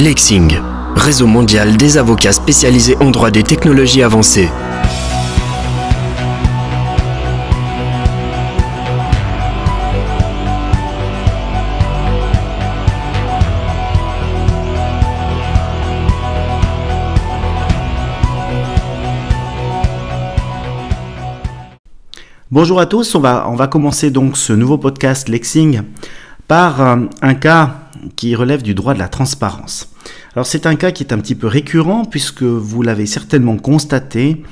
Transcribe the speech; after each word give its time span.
Lexing, 0.00 0.58
réseau 0.96 1.26
mondial 1.26 1.76
des 1.76 1.98
avocats 1.98 2.32
spécialisés 2.32 2.96
en 3.00 3.10
droit 3.10 3.30
des 3.30 3.42
technologies 3.42 4.02
avancées. 4.02 4.48
Bonjour 22.50 22.80
à 22.80 22.86
tous, 22.86 23.14
on 23.14 23.20
va, 23.20 23.66
commencer 23.70 24.10
donc 24.10 24.38
ce 24.38 24.54
nouveau 24.54 24.78
podcast 24.78 25.28
Lexing 25.28 25.82
par 26.48 26.80
euh, 26.80 26.96
un 27.20 27.34
cas 27.34 27.89
qui 28.16 28.34
relève 28.34 28.62
du 28.62 28.74
droit 28.74 28.94
de 28.94 28.98
la 28.98 29.08
transparence. 29.08 29.92
Alors 30.34 30.46
c'est 30.46 30.66
un 30.66 30.76
cas 30.76 30.90
qui 30.90 31.02
est 31.02 31.12
un 31.12 31.18
petit 31.18 31.34
peu 31.34 31.46
récurrent 31.46 32.04
puisque 32.04 32.42
vous 32.42 32.82
l'avez 32.82 33.06
certainement 33.06 33.56
constaté. 33.56 34.42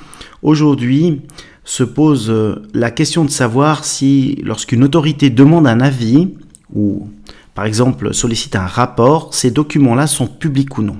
Aujourd'hui 0.42 1.22
se 1.64 1.84
pose 1.84 2.30
euh, 2.30 2.62
la 2.72 2.90
question 2.90 3.24
de 3.24 3.30
savoir 3.30 3.84
si 3.84 4.40
lorsqu'une 4.42 4.84
autorité 4.84 5.30
demande 5.30 5.66
un 5.66 5.80
avis 5.80 6.34
ou 6.74 7.08
par 7.54 7.66
exemple 7.66 8.14
sollicite 8.14 8.56
un 8.56 8.66
rapport, 8.66 9.34
ces 9.34 9.50
documents-là 9.50 10.06
sont 10.06 10.26
publics 10.26 10.78
ou 10.78 10.82
non. 10.82 10.96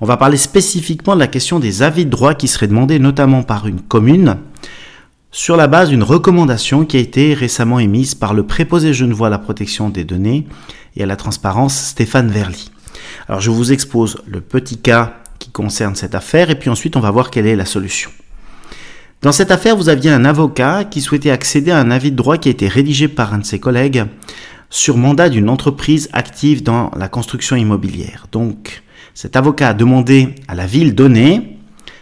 On 0.00 0.06
va 0.06 0.16
parler 0.16 0.36
spécifiquement 0.36 1.14
de 1.14 1.20
la 1.20 1.28
question 1.28 1.60
des 1.60 1.82
avis 1.82 2.04
de 2.04 2.10
droit 2.10 2.34
qui 2.34 2.48
seraient 2.48 2.68
demandés 2.68 2.98
notamment 2.98 3.42
par 3.42 3.66
une 3.66 3.80
commune 3.80 4.36
sur 5.30 5.56
la 5.56 5.66
base 5.66 5.88
d'une 5.88 6.02
recommandation 6.02 6.84
qui 6.84 6.98
a 6.98 7.00
été 7.00 7.32
récemment 7.32 7.78
émise 7.78 8.14
par 8.14 8.34
le 8.34 8.42
préposé 8.42 8.92
genevois 8.92 9.28
à 9.28 9.30
la 9.30 9.38
protection 9.38 9.88
des 9.88 10.04
données 10.04 10.46
et 10.96 11.02
à 11.02 11.06
la 11.06 11.16
transparence 11.16 11.76
Stéphane 11.76 12.30
Verly. 12.30 12.70
Alors 13.28 13.40
je 13.40 13.50
vous 13.50 13.72
expose 13.72 14.18
le 14.26 14.40
petit 14.40 14.78
cas 14.78 15.14
qui 15.38 15.50
concerne 15.50 15.94
cette 15.94 16.14
affaire 16.14 16.50
et 16.50 16.58
puis 16.58 16.70
ensuite 16.70 16.96
on 16.96 17.00
va 17.00 17.10
voir 17.10 17.30
quelle 17.30 17.46
est 17.46 17.56
la 17.56 17.66
solution. 17.66 18.10
Dans 19.22 19.32
cette 19.32 19.52
affaire, 19.52 19.76
vous 19.76 19.88
aviez 19.88 20.10
un 20.10 20.24
avocat 20.24 20.84
qui 20.84 21.00
souhaitait 21.00 21.30
accéder 21.30 21.70
à 21.70 21.78
un 21.78 21.92
avis 21.92 22.10
de 22.10 22.16
droit 22.16 22.38
qui 22.38 22.48
a 22.48 22.50
été 22.50 22.66
rédigé 22.66 23.06
par 23.06 23.32
un 23.32 23.38
de 23.38 23.46
ses 23.46 23.60
collègues 23.60 24.04
sur 24.68 24.96
mandat 24.96 25.28
d'une 25.28 25.48
entreprise 25.48 26.08
active 26.12 26.64
dans 26.64 26.90
la 26.96 27.08
construction 27.08 27.54
immobilière. 27.54 28.26
Donc 28.32 28.82
cet 29.14 29.36
avocat 29.36 29.68
a 29.68 29.74
demandé 29.74 30.34
à 30.48 30.54
la 30.54 30.66
ville 30.66 30.94
donnée 30.94 31.58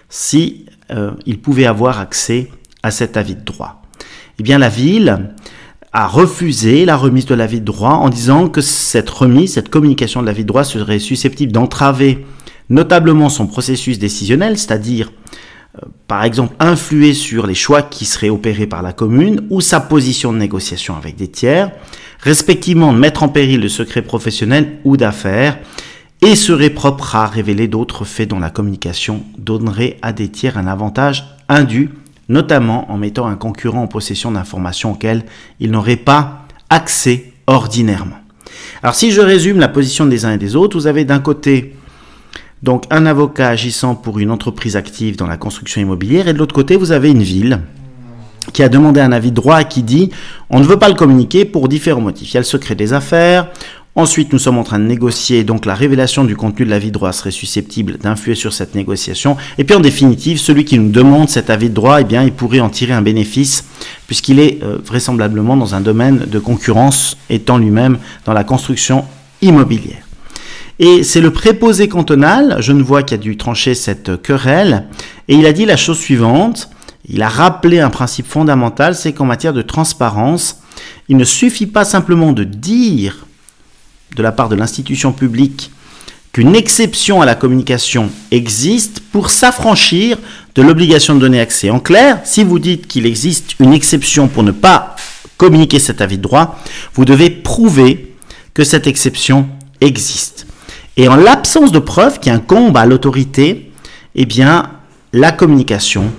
si 0.08 0.66
euh, 0.90 1.12
il 1.26 1.40
pouvait 1.40 1.66
avoir 1.66 2.00
accès 2.00 2.50
à 2.82 2.90
cet 2.90 3.16
avis 3.16 3.34
de 3.34 3.44
droit 3.44 3.82
Eh 4.38 4.42
bien, 4.42 4.58
la 4.58 4.68
ville 4.68 5.30
a 5.92 6.06
refusé 6.06 6.84
la 6.84 6.96
remise 6.96 7.26
de 7.26 7.34
l'avis 7.34 7.60
de 7.60 7.64
droit 7.64 7.92
en 7.92 8.08
disant 8.08 8.48
que 8.48 8.60
cette 8.60 9.10
remise, 9.10 9.54
cette 9.54 9.68
communication 9.68 10.20
de 10.20 10.26
l'avis 10.26 10.42
de 10.42 10.48
droit 10.48 10.64
serait 10.64 11.00
susceptible 11.00 11.52
d'entraver 11.52 12.24
notablement 12.68 13.28
son 13.28 13.48
processus 13.48 13.98
décisionnel, 13.98 14.56
c'est-à-dire 14.56 15.10
euh, 15.76 15.86
par 16.06 16.22
exemple 16.22 16.54
influer 16.60 17.12
sur 17.12 17.46
les 17.46 17.54
choix 17.54 17.82
qui 17.82 18.04
seraient 18.04 18.30
opérés 18.30 18.68
par 18.68 18.82
la 18.82 18.92
commune 18.92 19.46
ou 19.50 19.60
sa 19.60 19.80
position 19.80 20.32
de 20.32 20.38
négociation 20.38 20.96
avec 20.96 21.16
des 21.16 21.28
tiers, 21.28 21.72
respectivement 22.20 22.92
mettre 22.92 23.24
en 23.24 23.28
péril 23.28 23.60
le 23.60 23.68
secret 23.68 24.02
professionnel 24.02 24.78
ou 24.84 24.96
d'affaires, 24.96 25.58
et 26.22 26.36
serait 26.36 26.70
propre 26.70 27.16
à 27.16 27.26
révéler 27.26 27.66
d'autres 27.66 28.04
faits 28.04 28.28
dont 28.28 28.38
la 28.38 28.50
communication 28.50 29.24
donnerait 29.38 29.96
à 30.02 30.12
des 30.12 30.28
tiers 30.28 30.58
un 30.58 30.66
avantage 30.66 31.24
indu 31.48 31.90
notamment 32.30 32.90
en 32.90 32.96
mettant 32.96 33.26
un 33.26 33.34
concurrent 33.34 33.82
en 33.82 33.86
possession 33.88 34.30
d'informations 34.30 34.92
auxquelles 34.92 35.24
il 35.58 35.70
n'aurait 35.70 35.96
pas 35.96 36.44
accès 36.70 37.32
ordinairement. 37.46 38.16
Alors 38.82 38.94
si 38.94 39.10
je 39.10 39.20
résume 39.20 39.58
la 39.58 39.68
position 39.68 40.06
des 40.06 40.24
uns 40.24 40.32
et 40.32 40.38
des 40.38 40.54
autres, 40.56 40.78
vous 40.78 40.86
avez 40.86 41.04
d'un 41.04 41.18
côté 41.18 41.74
donc 42.62 42.84
un 42.90 43.04
avocat 43.04 43.48
agissant 43.48 43.96
pour 43.96 44.20
une 44.20 44.30
entreprise 44.30 44.76
active 44.76 45.16
dans 45.16 45.26
la 45.26 45.36
construction 45.36 45.80
immobilière 45.80 46.28
et 46.28 46.32
de 46.32 46.38
l'autre 46.38 46.54
côté 46.54 46.76
vous 46.76 46.92
avez 46.92 47.10
une 47.10 47.22
ville 47.22 47.62
qui 48.52 48.62
a 48.62 48.68
demandé 48.68 49.00
un 49.00 49.12
avis 49.12 49.30
de 49.30 49.36
droit 49.36 49.64
qui 49.64 49.82
dit 49.82 50.10
on 50.50 50.60
ne 50.60 50.64
veut 50.64 50.78
pas 50.78 50.88
le 50.88 50.94
communiquer 50.94 51.44
pour 51.44 51.68
différents 51.68 52.00
motifs. 52.00 52.30
Il 52.30 52.34
y 52.34 52.36
a 52.36 52.40
le 52.40 52.44
secret 52.44 52.76
des 52.76 52.92
affaires, 52.92 53.48
Ensuite, 53.96 54.32
nous 54.32 54.38
sommes 54.38 54.56
en 54.56 54.62
train 54.62 54.78
de 54.78 54.84
négocier, 54.84 55.42
donc 55.42 55.66
la 55.66 55.74
révélation 55.74 56.22
du 56.24 56.36
contenu 56.36 56.64
de 56.64 56.70
l'avis 56.70 56.88
de 56.88 56.92
droit 56.92 57.12
serait 57.12 57.32
susceptible 57.32 57.98
d'influer 57.98 58.36
sur 58.36 58.52
cette 58.52 58.76
négociation. 58.76 59.36
Et 59.58 59.64
puis 59.64 59.74
en 59.74 59.80
définitive, 59.80 60.38
celui 60.38 60.64
qui 60.64 60.78
nous 60.78 60.90
demande 60.90 61.28
cet 61.28 61.50
avis 61.50 61.70
de 61.70 61.74
droit, 61.74 62.00
eh 62.00 62.04
bien, 62.04 62.22
il 62.22 62.32
pourrait 62.32 62.60
en 62.60 62.68
tirer 62.68 62.92
un 62.92 63.02
bénéfice, 63.02 63.64
puisqu'il 64.06 64.38
est 64.38 64.62
euh, 64.62 64.78
vraisemblablement 64.84 65.56
dans 65.56 65.74
un 65.74 65.80
domaine 65.80 66.18
de 66.18 66.38
concurrence, 66.38 67.16
étant 67.30 67.58
lui-même 67.58 67.98
dans 68.24 68.32
la 68.32 68.44
construction 68.44 69.04
immobilière. 69.42 70.06
Et 70.78 71.02
c'est 71.02 71.20
le 71.20 71.32
préposé 71.32 71.88
cantonal, 71.88 72.58
je 72.60 72.72
ne 72.72 72.84
vois 72.84 73.02
qui 73.02 73.14
a 73.14 73.18
dû 73.18 73.36
trancher 73.36 73.74
cette 73.74 74.22
querelle, 74.22 74.86
et 75.26 75.34
il 75.34 75.46
a 75.46 75.52
dit 75.52 75.66
la 75.66 75.76
chose 75.76 75.98
suivante, 75.98 76.70
il 77.08 77.22
a 77.22 77.28
rappelé 77.28 77.80
un 77.80 77.90
principe 77.90 78.28
fondamental, 78.28 78.94
c'est 78.94 79.12
qu'en 79.12 79.24
matière 79.24 79.52
de 79.52 79.62
transparence, 79.62 80.62
il 81.08 81.16
ne 81.16 81.24
suffit 81.24 81.66
pas 81.66 81.84
simplement 81.84 82.32
de 82.32 82.44
dire 82.44 83.26
de 84.16 84.22
la 84.22 84.32
part 84.32 84.48
de 84.48 84.56
l'institution 84.56 85.12
publique 85.12 85.70
qu'une 86.32 86.54
exception 86.54 87.22
à 87.22 87.26
la 87.26 87.34
communication 87.34 88.10
existe 88.30 89.00
pour 89.00 89.30
s'affranchir 89.30 90.18
de 90.54 90.62
l'obligation 90.62 91.14
de 91.14 91.20
donner 91.20 91.40
accès. 91.40 91.70
En 91.70 91.80
clair, 91.80 92.20
si 92.24 92.44
vous 92.44 92.58
dites 92.58 92.86
qu'il 92.86 93.06
existe 93.06 93.56
une 93.58 93.72
exception 93.72 94.28
pour 94.28 94.42
ne 94.42 94.52
pas 94.52 94.94
communiquer 95.36 95.78
cet 95.78 96.00
avis 96.00 96.18
de 96.18 96.22
droit, 96.22 96.58
vous 96.94 97.04
devez 97.04 97.30
prouver 97.30 98.14
que 98.54 98.64
cette 98.64 98.86
exception 98.86 99.48
existe. 99.80 100.46
Et 100.96 101.08
en 101.08 101.16
l'absence 101.16 101.72
de 101.72 101.78
preuves 101.78 102.20
qui 102.20 102.30
incombe 102.30 102.76
à 102.76 102.86
l'autorité, 102.86 103.72
eh 104.14 104.26
bien, 104.26 104.70
la 105.12 105.32
communication 105.32 106.12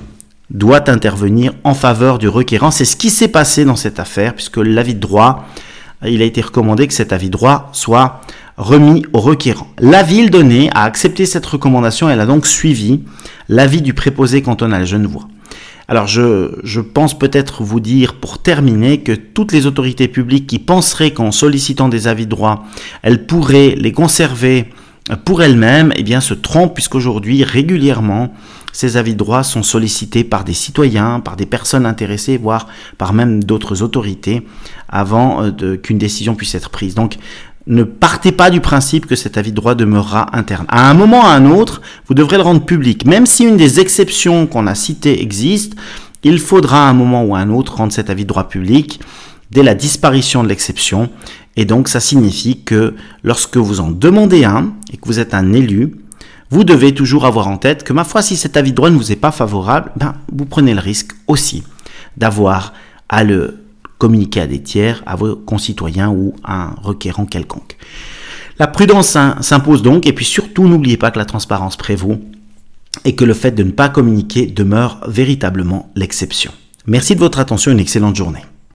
doit 0.49 0.89
intervenir 0.89 1.53
en 1.63 1.73
faveur 1.73 2.17
du 2.17 2.27
requérant. 2.27 2.71
C'est 2.71 2.85
ce 2.85 2.95
qui 2.95 3.09
s'est 3.09 3.27
passé 3.27 3.63
dans 3.63 3.75
cette 3.75 3.99
affaire, 3.99 4.33
puisque 4.33 4.57
l'avis 4.57 4.95
de 4.95 4.99
droit 4.99 5.47
il 6.07 6.21
a 6.21 6.25
été 6.25 6.41
recommandé 6.41 6.87
que 6.87 6.93
cet 6.93 7.13
avis 7.13 7.29
droit 7.29 7.69
soit 7.73 8.21
remis 8.57 9.05
au 9.13 9.19
requérant. 9.19 9.67
La 9.79 10.03
ville 10.03 10.29
donnée 10.29 10.69
a 10.73 10.83
accepté 10.83 11.25
cette 11.25 11.45
recommandation, 11.45 12.09
elle 12.09 12.19
a 12.19 12.25
donc 12.25 12.45
suivi 12.45 13.01
l'avis 13.49 13.81
du 13.81 13.93
préposé 13.93 14.41
cantonal 14.41 14.85
genevois. 14.85 15.27
Alors 15.87 16.07
je, 16.07 16.59
je 16.63 16.79
pense 16.79 17.17
peut-être 17.17 17.63
vous 17.63 17.79
dire 17.79 18.15
pour 18.15 18.41
terminer 18.41 19.01
que 19.01 19.11
toutes 19.11 19.51
les 19.51 19.65
autorités 19.65 20.07
publiques 20.07 20.47
qui 20.47 20.59
penseraient 20.59 21.11
qu'en 21.11 21.31
sollicitant 21.31 21.89
des 21.89 22.07
avis 22.07 22.25
de 22.25 22.31
droit, 22.31 22.65
elles 23.01 23.25
pourraient 23.25 23.75
les 23.77 23.91
conserver 23.91 24.69
pour 25.25 25.41
elles-mêmes, 25.41 25.91
eh 25.95 26.03
bien 26.03 26.21
se 26.21 26.33
trompent 26.33 26.73
puisqu'aujourd'hui 26.73 27.43
régulièrement 27.43 28.33
ces 28.71 28.97
avis 28.97 29.13
de 29.13 29.17
droit 29.17 29.43
sont 29.43 29.63
sollicités 29.63 30.23
par 30.23 30.43
des 30.43 30.53
citoyens, 30.53 31.19
par 31.19 31.35
des 31.35 31.45
personnes 31.45 31.85
intéressées, 31.85 32.37
voire 32.37 32.67
par 32.97 33.13
même 33.13 33.43
d'autres 33.43 33.81
autorités, 33.81 34.45
avant 34.89 35.43
euh, 35.43 35.77
qu'une 35.77 35.97
décision 35.97 36.35
puisse 36.35 36.55
être 36.55 36.69
prise. 36.69 36.95
Donc, 36.95 37.17
ne 37.67 37.83
partez 37.83 38.31
pas 38.31 38.49
du 38.49 38.59
principe 38.59 39.05
que 39.05 39.15
cet 39.15 39.37
avis 39.37 39.51
de 39.51 39.55
droit 39.55 39.75
demeurera 39.75 40.35
interne. 40.35 40.65
À 40.67 40.89
un 40.89 40.93
moment 40.93 41.21
ou 41.21 41.25
à 41.25 41.33
un 41.33 41.45
autre, 41.45 41.81
vous 42.07 42.13
devrez 42.13 42.37
le 42.37 42.43
rendre 42.43 42.65
public. 42.65 43.05
Même 43.05 43.25
si 43.25 43.43
une 43.43 43.57
des 43.57 43.79
exceptions 43.79 44.47
qu'on 44.47 44.67
a 44.67 44.75
citées 44.75 45.21
existe, 45.21 45.75
il 46.23 46.39
faudra 46.39 46.87
à 46.87 46.89
un 46.89 46.93
moment 46.93 47.23
ou 47.23 47.35
à 47.35 47.39
un 47.39 47.49
autre 47.49 47.75
rendre 47.75 47.93
cet 47.93 48.09
avis 48.09 48.23
de 48.23 48.29
droit 48.29 48.47
public 48.49 48.99
dès 49.51 49.63
la 49.63 49.75
disparition 49.75 50.43
de 50.43 50.49
l'exception. 50.49 51.09
Et 51.55 51.65
donc, 51.65 51.87
ça 51.87 51.99
signifie 51.99 52.63
que 52.63 52.95
lorsque 53.23 53.57
vous 53.57 53.79
en 53.79 53.91
demandez 53.91 54.43
un 54.43 54.73
et 54.91 54.97
que 54.97 55.05
vous 55.05 55.19
êtes 55.19 55.33
un 55.33 55.53
élu, 55.53 55.97
vous 56.51 56.65
devez 56.65 56.93
toujours 56.93 57.25
avoir 57.25 57.47
en 57.47 57.57
tête 57.57 57.83
que, 57.83 57.93
ma 57.93 58.03
foi, 58.03 58.21
si 58.21 58.35
cet 58.35 58.57
avis 58.57 58.71
de 58.71 58.75
droit 58.75 58.89
ne 58.89 58.97
vous 58.97 59.11
est 59.11 59.15
pas 59.15 59.31
favorable, 59.31 59.91
ben, 59.95 60.15
vous 60.31 60.45
prenez 60.45 60.73
le 60.73 60.81
risque 60.81 61.13
aussi 61.27 61.63
d'avoir 62.17 62.73
à 63.07 63.23
le 63.23 63.63
communiquer 63.97 64.41
à 64.41 64.47
des 64.47 64.61
tiers, 64.61 65.01
à 65.05 65.15
vos 65.15 65.35
concitoyens 65.35 66.09
ou 66.09 66.35
à 66.43 66.63
un 66.63 66.75
requérant 66.81 67.25
quelconque. 67.25 67.77
La 68.59 68.67
prudence 68.67 69.17
s'impose 69.39 69.81
donc, 69.81 70.05
et 70.05 70.13
puis 70.13 70.25
surtout 70.25 70.67
n'oubliez 70.67 70.97
pas 70.97 71.09
que 71.09 71.19
la 71.19 71.25
transparence 71.25 71.77
prévaut 71.77 72.19
et 73.05 73.15
que 73.15 73.23
le 73.23 73.33
fait 73.33 73.51
de 73.51 73.63
ne 73.63 73.71
pas 73.71 73.89
communiquer 73.89 74.45
demeure 74.45 74.99
véritablement 75.07 75.89
l'exception. 75.95 76.51
Merci 76.85 77.15
de 77.15 77.21
votre 77.21 77.39
attention, 77.39 77.71
une 77.71 77.79
excellente 77.79 78.15
journée. 78.15 78.43